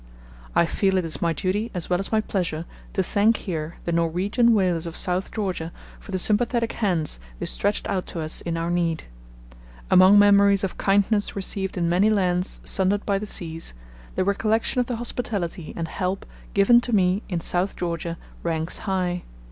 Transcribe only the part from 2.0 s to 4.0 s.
my pleasure to thank here the